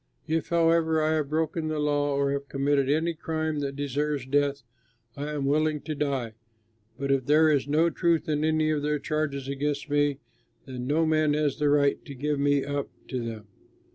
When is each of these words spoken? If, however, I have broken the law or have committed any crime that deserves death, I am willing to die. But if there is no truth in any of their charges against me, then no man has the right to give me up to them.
If, 0.27 0.49
however, 0.49 0.99
I 0.99 1.13
have 1.17 1.29
broken 1.29 1.67
the 1.67 1.77
law 1.77 2.15
or 2.15 2.31
have 2.31 2.49
committed 2.49 2.89
any 2.89 3.13
crime 3.13 3.59
that 3.59 3.75
deserves 3.75 4.25
death, 4.25 4.63
I 5.15 5.27
am 5.29 5.45
willing 5.45 5.79
to 5.81 5.93
die. 5.93 6.33
But 6.97 7.11
if 7.11 7.27
there 7.27 7.49
is 7.51 7.67
no 7.67 7.91
truth 7.91 8.27
in 8.27 8.43
any 8.43 8.71
of 8.71 8.81
their 8.81 8.97
charges 8.97 9.47
against 9.47 9.91
me, 9.91 10.17
then 10.65 10.87
no 10.87 11.05
man 11.05 11.35
has 11.35 11.59
the 11.59 11.69
right 11.69 12.03
to 12.05 12.15
give 12.15 12.39
me 12.39 12.65
up 12.65 12.89
to 13.09 13.23
them. 13.23 13.45